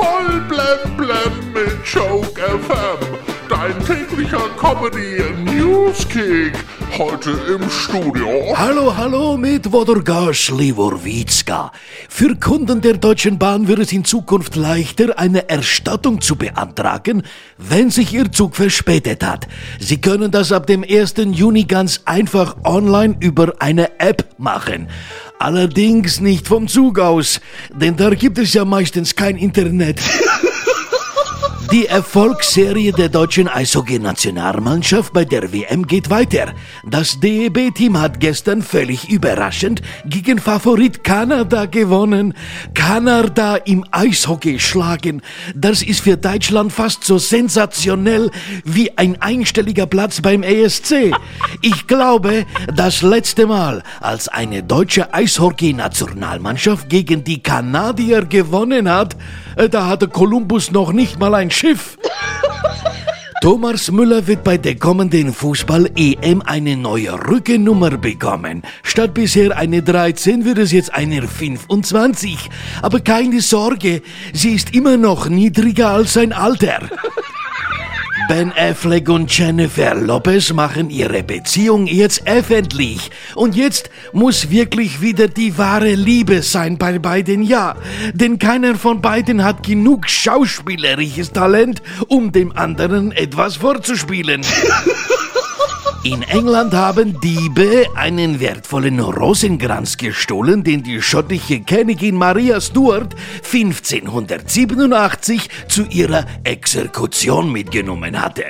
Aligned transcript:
Voll 0.00 0.40
blem 0.48 0.96
blem 0.96 1.52
mit 1.52 1.84
Joke 1.84 2.40
FM. 2.40 3.18
Dein 3.50 3.78
täglicher 3.84 4.48
Comedy 4.56 5.22
Newskick. 5.44 6.54
Heute 6.98 7.30
im 7.30 7.70
Studio. 7.70 8.28
Hallo, 8.56 8.96
hallo 8.96 9.36
mit 9.36 9.72
Wodorga 9.72 10.34
Schliworwitska. 10.34 11.72
Für 12.08 12.34
Kunden 12.34 12.80
der 12.80 12.94
Deutschen 12.96 13.38
Bahn 13.38 13.68
wird 13.68 13.78
es 13.78 13.92
in 13.92 14.04
Zukunft 14.04 14.56
leichter, 14.56 15.18
eine 15.18 15.48
Erstattung 15.48 16.20
zu 16.20 16.36
beantragen, 16.36 17.22
wenn 17.58 17.90
sich 17.90 18.12
Ihr 18.12 18.32
Zug 18.32 18.56
verspätet 18.56 19.24
hat. 19.24 19.46
Sie 19.78 20.00
können 20.00 20.30
das 20.30 20.52
ab 20.52 20.66
dem 20.66 20.82
1. 20.82 21.14
Juni 21.30 21.64
ganz 21.64 22.00
einfach 22.06 22.56
online 22.64 23.16
über 23.20 23.54
eine 23.60 24.00
App 24.00 24.26
machen. 24.38 24.88
Allerdings 25.38 26.20
nicht 26.20 26.48
vom 26.48 26.68
Zug 26.68 26.98
aus, 26.98 27.40
denn 27.72 27.96
da 27.96 28.10
gibt 28.10 28.38
es 28.38 28.52
ja 28.52 28.64
meistens 28.64 29.14
kein 29.14 29.36
Internet. 29.36 30.00
Die 31.72 31.86
Erfolgsserie 31.86 32.90
der 32.90 33.08
deutschen 33.08 33.46
Eishockey-Nationalmannschaft 33.46 35.12
bei 35.12 35.24
der 35.24 35.52
WM 35.52 35.86
geht 35.86 36.10
weiter. 36.10 36.52
Das 36.84 37.20
DEB-Team 37.20 38.00
hat 38.00 38.18
gestern 38.18 38.62
völlig 38.62 39.08
überraschend 39.08 39.80
gegen 40.04 40.40
Favorit 40.40 41.04
Kanada 41.04 41.66
gewonnen. 41.66 42.34
Kanada 42.74 43.54
im 43.54 43.84
Eishockey 43.92 44.58
schlagen, 44.58 45.22
das 45.54 45.82
ist 45.82 46.00
für 46.00 46.16
Deutschland 46.16 46.72
fast 46.72 47.04
so 47.04 47.18
sensationell 47.18 48.32
wie 48.64 48.98
ein 48.98 49.22
einstelliger 49.22 49.86
Platz 49.86 50.20
beim 50.20 50.42
ESC. 50.42 51.14
Ich 51.62 51.86
glaube, 51.86 52.46
das 52.74 53.02
letzte 53.02 53.46
Mal, 53.46 53.84
als 54.00 54.26
eine 54.26 54.64
deutsche 54.64 55.14
Eishockey-Nationalmannschaft 55.14 56.88
gegen 56.88 57.22
die 57.22 57.44
Kanadier 57.44 58.24
gewonnen 58.24 58.90
hat, 58.90 59.16
da 59.70 59.86
hatte 59.86 60.08
Kolumbus 60.08 60.70
noch 60.70 60.92
nicht 60.92 61.18
mal 61.18 61.34
ein 61.34 61.50
Schiff. 61.50 61.98
Thomas 63.40 63.90
Müller 63.90 64.26
wird 64.26 64.44
bei 64.44 64.58
der 64.58 64.76
kommenden 64.76 65.32
Fußball-EM 65.32 66.42
eine 66.42 66.76
neue 66.76 67.14
Rückennummer 67.14 67.96
bekommen. 67.96 68.62
Statt 68.82 69.14
bisher 69.14 69.56
eine 69.56 69.82
13 69.82 70.44
wird 70.44 70.58
es 70.58 70.72
jetzt 70.72 70.92
eine 70.92 71.26
25. 71.26 72.50
Aber 72.82 73.00
keine 73.00 73.40
Sorge, 73.40 74.02
sie 74.34 74.50
ist 74.50 74.74
immer 74.74 74.98
noch 74.98 75.30
niedriger 75.30 75.88
als 75.88 76.12
sein 76.12 76.34
Alter. 76.34 76.90
Ben 78.30 78.52
Affleck 78.52 79.08
und 79.08 79.36
Jennifer 79.36 79.92
Lopez 79.96 80.52
machen 80.52 80.88
ihre 80.88 81.24
Beziehung 81.24 81.88
jetzt 81.88 82.28
öffentlich. 82.28 83.10
Und 83.34 83.56
jetzt 83.56 83.90
muss 84.12 84.50
wirklich 84.50 85.00
wieder 85.00 85.26
die 85.26 85.58
wahre 85.58 85.94
Liebe 85.96 86.40
sein 86.42 86.78
bei 86.78 87.00
beiden, 87.00 87.42
ja. 87.42 87.74
Denn 88.14 88.38
keiner 88.38 88.76
von 88.76 89.00
beiden 89.00 89.42
hat 89.42 89.64
genug 89.64 90.08
schauspielerisches 90.08 91.32
Talent, 91.32 91.82
um 92.06 92.30
dem 92.30 92.56
anderen 92.56 93.10
etwas 93.10 93.56
vorzuspielen. 93.56 94.42
In 96.02 96.22
England 96.22 96.72
haben 96.72 97.20
Diebe 97.20 97.84
einen 97.94 98.40
wertvollen 98.40 99.00
Rosenkranz 99.00 99.98
gestohlen, 99.98 100.64
den 100.64 100.82
die 100.82 101.02
schottische 101.02 101.60
Königin 101.60 102.14
Maria 102.14 102.58
Stuart 102.58 103.14
1587 103.44 105.50
zu 105.68 105.84
ihrer 105.90 106.24
Exekution 106.42 107.52
mitgenommen 107.52 108.18
hatte. 108.18 108.44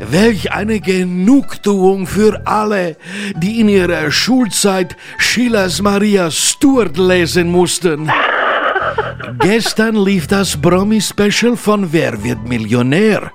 Welch 0.00 0.52
eine 0.52 0.80
Genugtuung 0.80 2.06
für 2.06 2.46
alle, 2.46 2.96
die 3.36 3.60
in 3.60 3.68
ihrer 3.68 4.10
Schulzeit 4.10 4.96
Schillers 5.18 5.82
Maria 5.82 6.30
Stuart 6.30 6.96
lesen 6.96 7.50
mussten. 7.50 8.10
Gestern 9.40 9.96
lief 9.96 10.26
das 10.26 10.56
Promi-Special 10.56 11.58
von 11.58 11.92
Wer 11.92 12.24
wird 12.24 12.48
Millionär? 12.48 13.30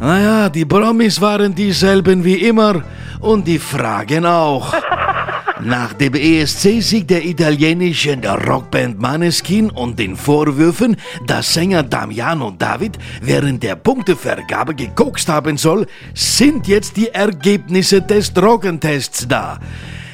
Naja, 0.00 0.48
die 0.48 0.64
Promis 0.64 1.20
waren 1.20 1.54
dieselben 1.54 2.24
wie 2.24 2.36
immer 2.36 2.82
und 3.22 3.46
die 3.46 3.58
Fragen 3.58 4.26
auch. 4.26 4.74
Nach 5.64 5.92
dem 5.92 6.14
ESC-Sieg 6.14 7.06
der 7.06 7.24
italienischen 7.24 8.24
Rockband 8.24 9.00
Maneskin 9.00 9.70
und 9.70 9.96
den 9.96 10.16
Vorwürfen, 10.16 10.96
dass 11.26 11.54
Sänger 11.54 11.84
Damiano 11.84 12.50
David 12.50 12.98
während 13.20 13.62
der 13.62 13.76
Punktevergabe 13.76 14.74
gekokst 14.74 15.28
haben 15.28 15.56
soll, 15.56 15.86
sind 16.14 16.66
jetzt 16.66 16.96
die 16.96 17.10
Ergebnisse 17.10 18.02
des 18.02 18.34
Drogentests 18.34 19.28
da. 19.28 19.60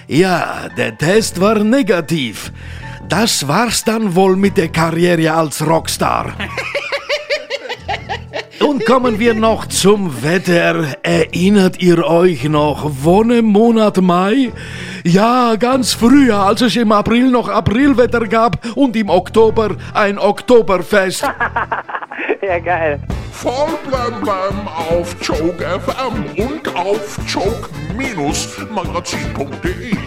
Ja, 0.07 0.69
der 0.77 0.99
Test 0.99 1.41
war 1.41 1.65
negativ. 1.65 2.53
Das 3.09 3.49
war's 3.49 3.85
dann 3.85 4.15
wohl 4.15 4.37
mit 4.37 4.59
der 4.59 4.69
Karriere 4.69 5.33
als 5.33 5.67
Rockstar. 5.67 6.35
Kommen 8.89 9.19
wir 9.19 9.35
noch 9.35 9.67
zum 9.67 10.23
Wetter. 10.23 10.95
Erinnert 11.03 11.83
ihr 11.83 12.07
euch 12.07 12.45
noch, 12.45 12.91
Wonne 13.03 13.43
Monat 13.43 13.99
Mai? 13.99 14.51
Ja, 15.05 15.57
ganz 15.57 15.93
früher, 15.93 16.39
als 16.39 16.63
es 16.63 16.75
im 16.75 16.91
April 16.91 17.31
noch 17.31 17.51
Aprilwetter 17.51 18.27
gab 18.27 18.65
und 18.77 18.97
im 18.97 19.11
Oktober 19.11 19.77
ein 19.93 20.19
Oktoberfest. 20.19 21.23
ja, 22.41 22.59
geil. 22.61 22.99
Voll 23.31 23.77
blem 23.87 24.23
blem 24.23 24.67
auf 24.67 25.15
Joke 25.21 25.63
FM 25.63 26.25
und 26.47 26.75
auf 26.75 27.19
joke-magazin.de. 27.27 29.93